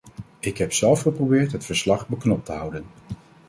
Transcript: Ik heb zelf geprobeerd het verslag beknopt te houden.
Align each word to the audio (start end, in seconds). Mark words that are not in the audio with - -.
Ik 0.39 0.57
heb 0.57 0.73
zelf 0.73 1.01
geprobeerd 1.01 1.51
het 1.51 1.65
verslag 1.65 2.07
beknopt 2.07 2.45
te 2.45 2.51
houden. 2.51 2.85